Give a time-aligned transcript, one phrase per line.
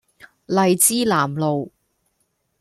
[0.47, 1.71] 荔枝南路